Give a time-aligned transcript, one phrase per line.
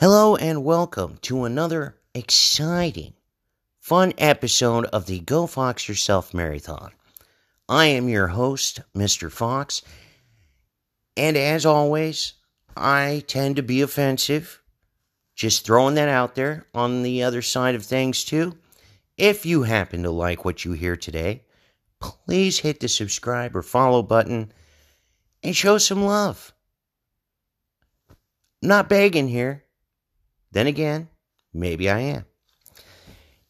[0.00, 3.14] Hello and welcome to another exciting,
[3.78, 6.90] fun episode of the Go Fox Yourself Marathon.
[7.68, 9.30] I am your host, Mr.
[9.30, 9.82] Fox,
[11.16, 12.32] and as always,
[12.76, 14.60] I tend to be offensive.
[15.36, 18.58] Just throwing that out there on the other side of things, too.
[19.16, 21.44] If you happen to like what you hear today,
[22.00, 24.52] please hit the subscribe or follow button
[25.44, 26.52] and show some love.
[28.60, 29.63] Not begging here.
[30.54, 31.08] Then again,
[31.52, 32.24] maybe I am.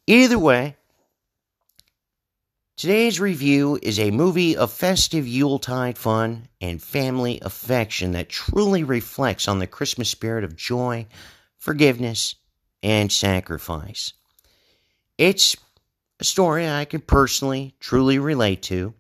[0.07, 0.77] Either way,
[2.79, 9.49] today's review is a movie of festive Yuletide fun and family affection that truly reflects
[9.49, 11.07] on the Christmas spirit of joy,
[11.59, 12.37] forgiveness,
[12.83, 14.15] and sacrifice.
[15.19, 15.57] It's
[16.21, 18.95] a story I can personally truly relate to,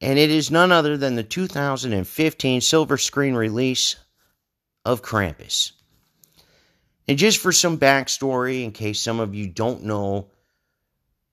[0.00, 3.94] and it is none other than the 2015 silver screen release
[4.84, 5.70] of Krampus.
[7.08, 10.28] And just for some backstory, in case some of you don't know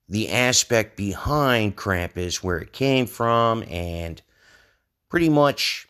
[0.07, 4.21] the aspect behind Krampus, where it came from, and
[5.09, 5.87] pretty much,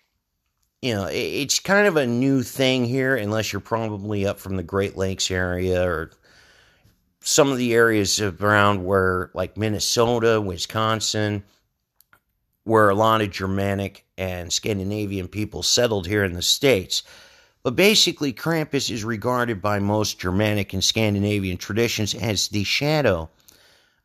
[0.81, 4.63] you know, it's kind of a new thing here, unless you're probably up from the
[4.63, 6.11] Great Lakes area or
[7.21, 11.43] some of the areas around where, like Minnesota, Wisconsin,
[12.63, 17.03] where a lot of Germanic and Scandinavian people settled here in the States.
[17.63, 23.29] But basically, Krampus is regarded by most Germanic and Scandinavian traditions as the shadow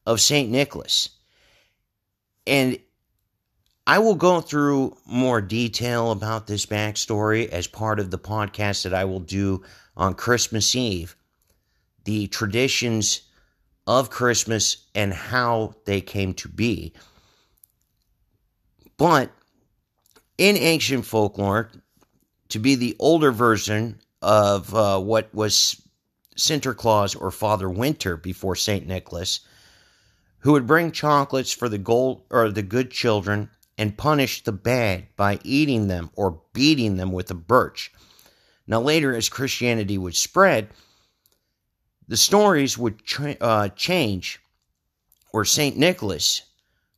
[0.07, 0.49] of St.
[0.49, 1.11] Nicholas.
[2.47, 2.79] And
[3.85, 8.95] I will go through more detail about this backstory as part of the podcast that
[8.95, 9.65] I will do
[9.97, 11.17] on Christmas Eve.
[12.05, 13.23] The traditions
[13.89, 16.93] of Christmas and how they came to be.
[18.99, 19.31] But
[20.37, 21.71] in ancient folklore,
[22.49, 25.81] to be the older version of uh, what was
[26.37, 28.87] Sinterklaas or Father Winter before St.
[28.87, 29.41] Nicholas,
[30.41, 35.07] who would bring chocolates for the gold or the good children and punish the bad
[35.17, 37.93] by eating them or beating them with a birch.
[38.67, 40.69] Now, later, as Christianity would spread,
[42.07, 44.41] the stories would tra- uh, change,
[45.33, 45.77] or St.
[45.77, 46.43] Nicholas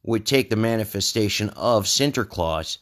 [0.02, 2.78] would take the manifestation of Sinterklaas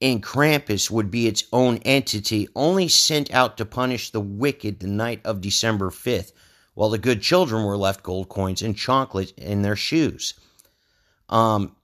[0.00, 4.86] and Krampus would be its own entity, only sent out to punish the wicked the
[4.86, 6.32] night of December 5th,
[6.74, 10.34] while the good children were left gold coins and chocolate in their shoes.
[11.28, 11.74] Um,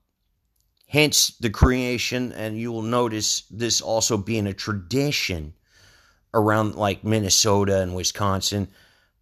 [0.86, 5.54] hence the creation, and you will notice this also being a tradition
[6.32, 8.68] around like Minnesota and Wisconsin,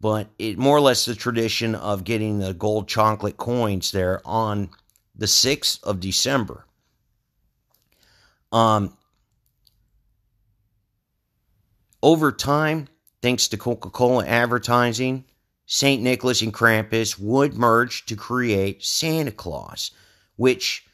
[0.01, 4.69] but it more or less the tradition of getting the gold chocolate coins there on
[5.15, 6.67] the 6th of December.
[8.53, 8.97] Um,
[12.03, 12.89] over time,
[13.23, 15.25] thanks to Coca Cola advertising,
[15.67, 16.03] St.
[16.03, 19.91] Nicholas and Krampus would merge to create Santa Claus,
[20.37, 20.85] which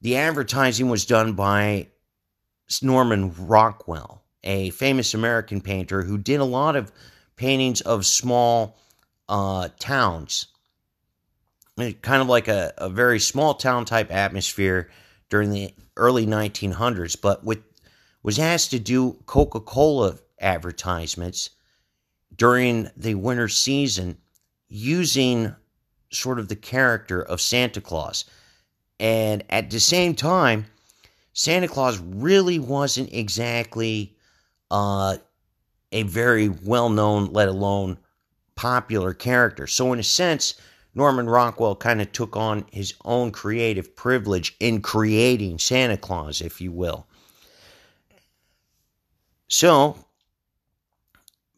[0.00, 1.88] the advertising was done by
[2.82, 6.92] Norman Rockwell, a famous American painter who did a lot of
[7.36, 8.78] paintings of small
[9.28, 10.46] uh, towns,
[11.76, 14.90] kind of like a, a very small town type atmosphere
[15.32, 17.62] during the early 1900s, but with,
[18.22, 21.48] was asked to do Coca Cola advertisements
[22.36, 24.18] during the winter season
[24.68, 25.56] using
[26.10, 28.26] sort of the character of Santa Claus.
[29.00, 30.66] And at the same time,
[31.32, 34.14] Santa Claus really wasn't exactly
[34.70, 35.16] uh,
[35.92, 37.96] a very well known, let alone
[38.54, 39.66] popular character.
[39.66, 40.60] So, in a sense,
[40.94, 46.60] Norman Rockwell kind of took on his own creative privilege in creating Santa Claus, if
[46.60, 47.06] you will.
[49.48, 49.96] So,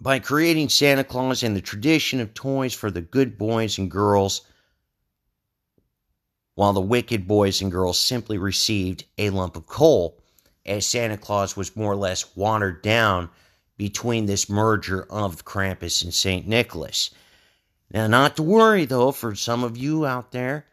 [0.01, 4.43] by creating Santa Claus and the tradition of toys for the good boys and girls,
[6.55, 10.21] while the wicked boys and girls simply received a lump of coal,
[10.67, 13.29] as Santa Claus was more or less watered down
[13.77, 16.47] between this merger of Krampus and St.
[16.47, 17.11] Nicholas.
[17.91, 20.67] Now, not to worry though, for some of you out there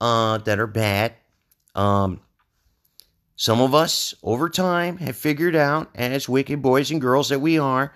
[0.00, 1.14] uh, that are bad,
[1.74, 2.20] um,
[3.36, 7.58] some of us over time have figured out, as wicked boys and girls that we
[7.58, 7.92] are,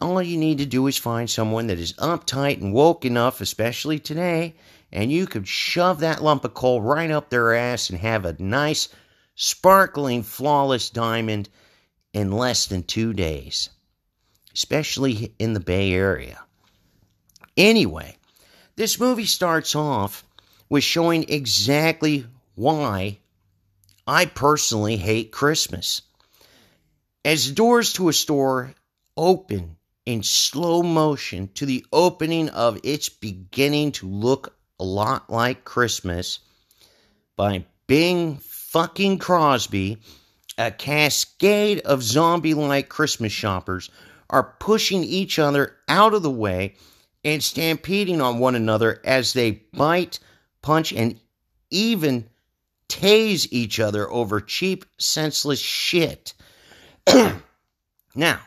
[0.00, 3.98] all you need to do is find someone that is uptight and woke enough, especially
[3.98, 4.54] today,
[4.92, 8.40] and you could shove that lump of coal right up their ass and have a
[8.42, 8.88] nice,
[9.34, 11.48] sparkling, flawless diamond
[12.12, 13.70] in less than two days,
[14.54, 16.38] especially in the Bay Area.
[17.58, 18.16] Anyway,
[18.76, 20.24] this movie starts off
[20.68, 22.24] with showing exactly
[22.54, 23.18] why
[24.06, 26.00] I personally hate Christmas.
[27.24, 28.74] As doors to a store
[29.16, 29.76] open
[30.06, 36.38] in slow motion to the opening of It's Beginning to Look a Lot Like Christmas
[37.36, 39.98] by Bing fucking Crosby,
[40.56, 43.90] a cascade of zombie like Christmas shoppers
[44.30, 46.76] are pushing each other out of the way
[47.28, 50.18] and stampeding on one another as they bite,
[50.62, 51.20] punch, and
[51.70, 52.28] even
[52.88, 56.32] tase each other over cheap, senseless shit.
[58.14, 58.40] now,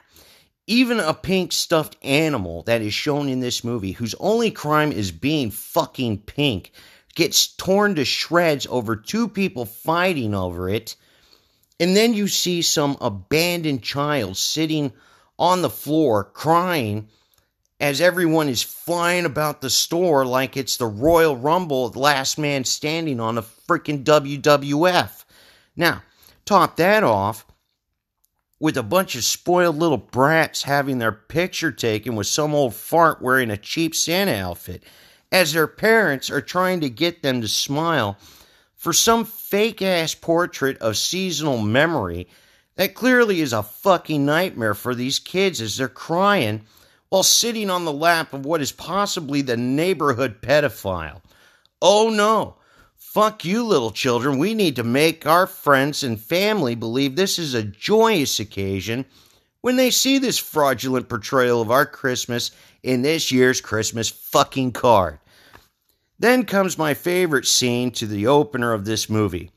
[0.65, 5.11] even a pink stuffed animal that is shown in this movie, whose only crime is
[5.11, 6.71] being fucking pink,
[7.13, 10.95] gets torn to shreds over two people fighting over it.
[11.79, 14.91] And then you see some abandoned child sitting
[15.37, 17.09] on the floor crying
[17.81, 23.19] as everyone is flying about the store like it's the Royal Rumble, last man standing
[23.19, 25.25] on a freaking WWF.
[25.75, 26.03] Now,
[26.45, 27.43] top that off
[28.59, 33.19] with a bunch of spoiled little brats having their picture taken with some old fart
[33.19, 34.83] wearing a cheap Santa outfit,
[35.31, 38.15] as their parents are trying to get them to smile
[38.75, 42.27] for some fake ass portrait of seasonal memory
[42.75, 46.61] that clearly is a fucking nightmare for these kids as they're crying
[47.11, 51.21] while sitting on the lap of what is possibly the neighborhood pedophile.
[51.81, 52.55] Oh no!
[52.95, 54.37] Fuck you, little children.
[54.37, 59.05] We need to make our friends and family believe this is a joyous occasion
[59.59, 65.19] when they see this fraudulent portrayal of our Christmas in this year's Christmas fucking card.
[66.17, 69.51] Then comes my favorite scene to the opener of this movie.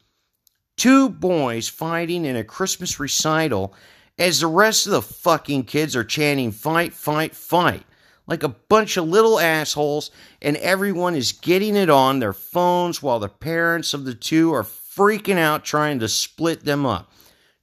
[0.77, 3.75] Two boys fighting in a Christmas recital
[4.19, 7.84] as the rest of the fucking kids are chanting fight, fight, fight
[8.26, 13.19] like a bunch of little assholes, and everyone is getting it on their phones while
[13.19, 17.11] the parents of the two are freaking out trying to split them up.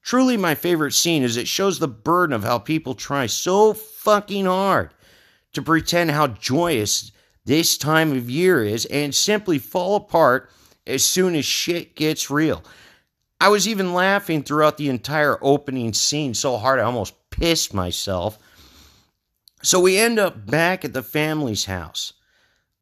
[0.04, 4.46] Truly, my favorite scene is it shows the burden of how people try so fucking
[4.46, 4.94] hard
[5.54, 7.12] to pretend how joyous
[7.46, 10.50] this time of year is and simply fall apart
[10.88, 12.64] as soon as shit gets real.
[13.42, 18.38] I was even laughing throughout the entire opening scene so hard I almost pissed myself.
[19.64, 22.14] So we end up back at the family's house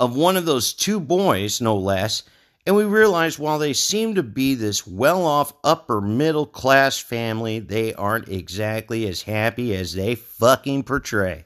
[0.01, 2.23] of one of those two boys, no less,
[2.65, 7.59] and we realize while they seem to be this well off upper middle class family,
[7.59, 11.45] they aren't exactly as happy as they fucking portray.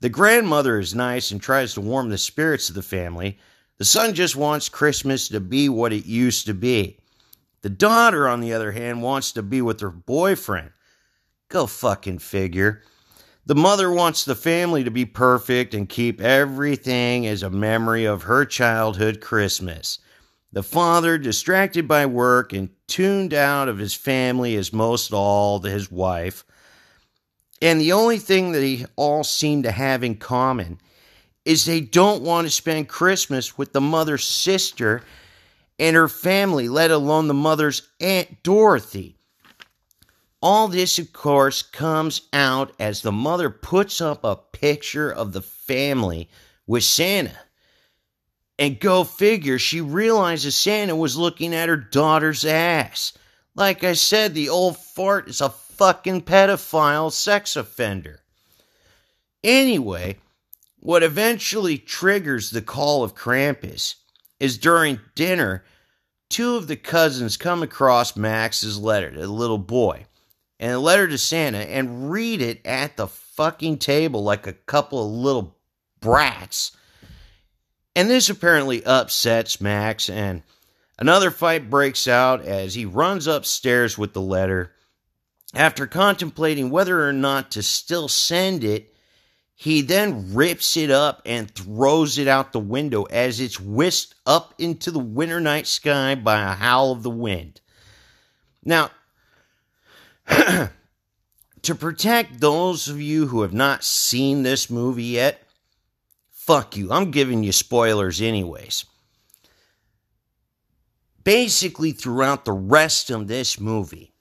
[0.00, 3.38] The grandmother is nice and tries to warm the spirits of the family.
[3.78, 6.98] The son just wants Christmas to be what it used to be.
[7.62, 10.70] The daughter, on the other hand, wants to be with her boyfriend.
[11.48, 12.82] Go fucking figure.
[13.46, 18.24] The mother wants the family to be perfect and keep everything as a memory of
[18.24, 19.98] her childhood Christmas.
[20.52, 25.70] The father, distracted by work and tuned out of his family is most all to
[25.70, 26.44] his wife.
[27.60, 30.78] And the only thing that they all seem to have in common
[31.44, 35.02] is they don't want to spend Christmas with the mother's sister
[35.82, 39.16] and her family, let alone the mother's Aunt Dorothy.
[40.40, 45.42] All this, of course, comes out as the mother puts up a picture of the
[45.42, 46.30] family
[46.68, 47.36] with Santa.
[48.60, 53.12] And go figure, she realizes Santa was looking at her daughter's ass.
[53.56, 58.20] Like I said, the old fart is a fucking pedophile sex offender.
[59.42, 60.18] Anyway,
[60.78, 63.96] what eventually triggers the call of Krampus
[64.42, 65.62] is during dinner
[66.28, 70.04] two of the cousins come across Max's letter to the little boy
[70.58, 75.06] and a letter to Santa and read it at the fucking table like a couple
[75.06, 75.56] of little
[76.00, 76.76] brats.
[77.94, 80.42] And this apparently upsets Max, and
[80.98, 84.72] another fight breaks out as he runs upstairs with the letter.
[85.54, 88.91] After contemplating whether or not to still send it,
[89.62, 94.52] he then rips it up and throws it out the window as it's whisked up
[94.58, 97.60] into the winter night sky by a howl of the wind.
[98.64, 98.90] Now,
[100.26, 105.40] to protect those of you who have not seen this movie yet,
[106.28, 106.90] fuck you.
[106.90, 108.84] I'm giving you spoilers, anyways.
[111.22, 114.12] Basically, throughout the rest of this movie,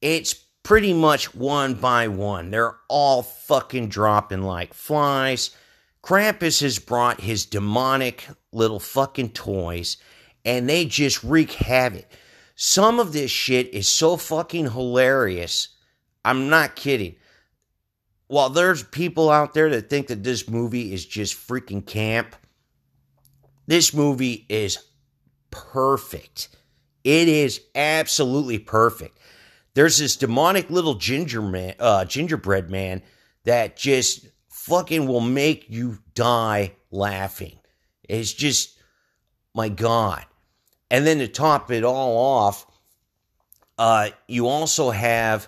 [0.00, 2.50] it's pretty much one by one.
[2.50, 5.50] They're all fucking dropping like flies.
[6.02, 9.96] Krampus has brought his demonic little fucking toys
[10.44, 12.06] and they just wreak havoc.
[12.56, 15.68] Some of this shit is so fucking hilarious.
[16.24, 17.14] I'm not kidding.
[18.26, 22.34] While there's people out there that think that this movie is just freaking camp,
[23.68, 24.82] this movie is
[25.52, 26.48] perfect.
[27.04, 29.16] It is absolutely perfect.
[29.76, 33.02] There's this demonic little ginger man, uh, gingerbread man
[33.44, 37.58] that just fucking will make you die laughing.
[38.08, 38.78] It's just,
[39.54, 40.24] my God.
[40.90, 42.66] And then to top it all off,
[43.76, 45.46] uh, you also have,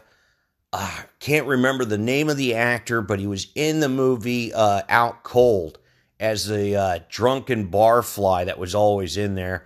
[0.74, 4.82] uh, can't remember the name of the actor, but he was in the movie uh,
[4.90, 5.78] Out Cold
[6.20, 9.64] as the uh, drunken barfly that was always in there.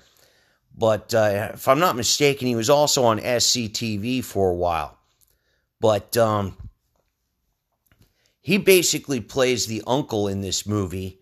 [0.76, 4.99] But uh, if I'm not mistaken, he was also on SCTV for a while.
[5.81, 6.57] But um,
[8.41, 11.21] he basically plays the uncle in this movie,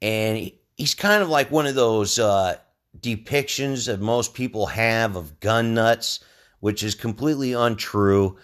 [0.00, 2.56] and he's kind of like one of those uh,
[3.00, 6.20] depictions that most people have of gun nuts,
[6.60, 8.36] which is completely untrue.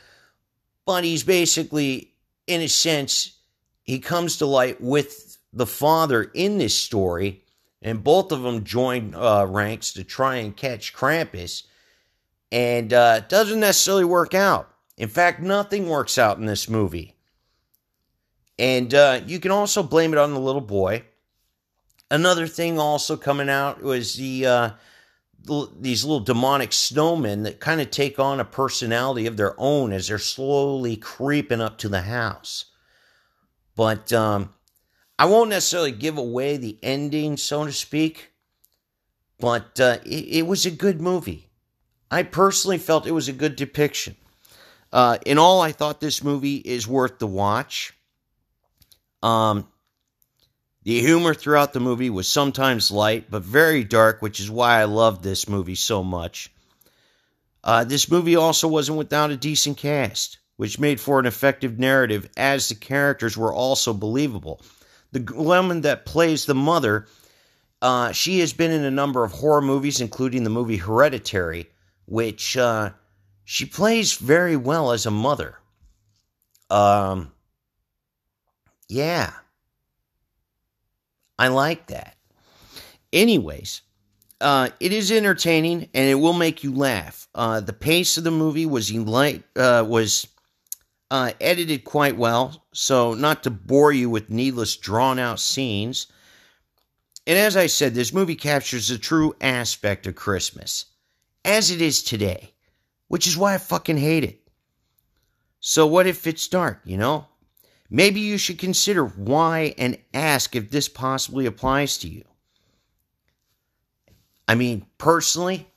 [0.85, 2.13] But he's basically,
[2.47, 3.39] in a sense,
[3.83, 7.42] he comes to light with the father in this story,
[7.83, 11.65] and both of them join uh, ranks to try and catch Krampus,
[12.51, 14.73] and uh, doesn't necessarily work out.
[14.97, 17.17] In fact, nothing works out in this movie.
[18.59, 21.05] And uh, you can also blame it on the little boy.
[22.11, 24.71] Another thing also coming out was the uh,
[25.81, 30.09] these little demonic snowmen that kind of take on a personality of their own as
[30.09, 32.67] they're slowly creeping up to the house.
[33.75, 34.53] But um,
[35.23, 38.33] I won't necessarily give away the ending, so to speak.
[39.39, 41.49] But uh, it, it was a good movie.
[42.11, 44.17] I personally felt it was a good depiction.
[44.93, 47.93] Uh, in all, I thought this movie is worth the watch.
[49.23, 49.69] Um,
[50.83, 54.87] the humor throughout the movie was sometimes light, but very dark, which is why I
[54.87, 56.51] loved this movie so much.
[57.63, 62.29] Uh, this movie also wasn't without a decent cast, which made for an effective narrative,
[62.37, 64.61] as the characters were also believable.
[65.13, 67.07] The woman that plays the mother,
[67.81, 71.69] uh, she has been in a number of horror movies, including the movie Hereditary,
[72.07, 72.91] which uh,
[73.45, 75.59] she plays very well as a mother.
[76.71, 77.33] Um,
[78.89, 79.33] yeah.
[81.39, 82.17] I like that.
[83.13, 83.83] Anyways,
[84.41, 87.29] uh, it is entertaining and it will make you laugh.
[87.35, 90.27] Uh, the pace of the movie was light, uh, was
[91.13, 96.07] uh, edited quite well, so not to bore you with needless drawn out scenes.
[97.27, 100.87] And as I said, this movie captures the true aspect of Christmas
[101.45, 102.55] as it is today,
[103.09, 104.41] which is why I fucking hate it.
[105.61, 107.27] So what if it's dark, you know?
[107.91, 112.25] Maybe you should consider why and ask if this possibly applies to you.
[114.49, 115.69] I mean, personally,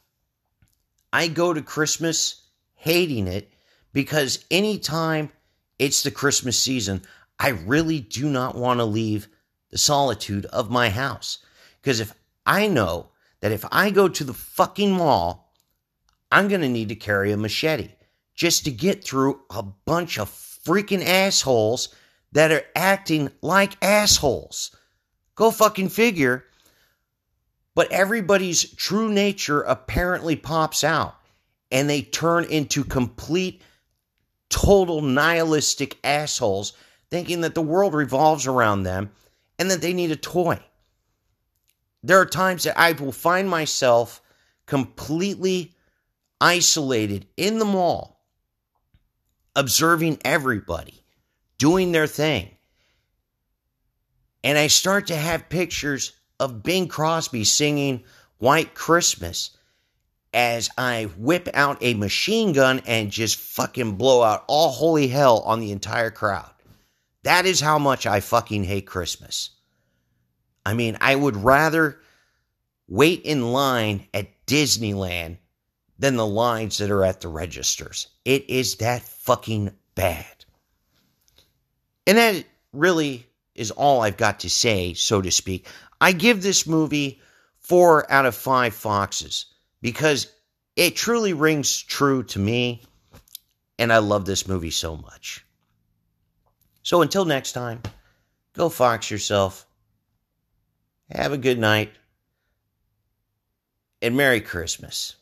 [1.11, 2.41] I go to Christmas
[2.75, 3.51] hating it
[3.95, 5.31] because anytime
[5.79, 7.01] it's the Christmas season,
[7.39, 9.29] I really do not want to leave
[9.71, 11.37] the solitude of my house.
[11.81, 12.13] Because if
[12.45, 15.49] I know that if I go to the fucking mall,
[16.29, 17.91] I'm going to need to carry a machete
[18.35, 21.95] just to get through a bunch of freaking assholes
[22.33, 24.75] that are acting like assholes.
[25.35, 26.43] Go fucking figure.
[27.75, 31.15] But everybody's true nature apparently pops out
[31.71, 33.61] and they turn into complete,
[34.49, 36.73] total nihilistic assholes,
[37.09, 39.11] thinking that the world revolves around them
[39.59, 40.59] and that they need a toy.
[42.03, 44.21] There are times that I will find myself
[44.65, 45.75] completely
[46.39, 48.21] isolated in the mall,
[49.55, 51.03] observing everybody
[51.57, 52.51] doing their thing.
[54.43, 58.03] And I start to have pictures of Bing Crosby singing
[58.37, 59.57] White Christmas
[60.35, 65.39] as I whip out a machine gun and just fucking blow out all holy hell
[65.39, 66.51] on the entire crowd.
[67.23, 69.51] That is how much I fucking hate Christmas.
[70.65, 72.01] I mean, I would rather
[72.87, 75.37] wait in line at Disneyland
[75.97, 78.07] than the lines that are at the registers.
[78.25, 80.45] It is that fucking bad.
[82.05, 83.25] And that really
[83.55, 85.67] is all I've got to say, so to speak.
[86.01, 87.21] I give this movie
[87.61, 89.45] four out of five foxes
[89.85, 90.33] because
[90.75, 92.81] it truly rings true to me,
[93.77, 95.45] and I love this movie so much.
[96.81, 97.83] So until next time,
[98.53, 99.67] go fox yourself.
[101.11, 101.91] Have a good night.
[104.01, 105.17] And Merry Christmas.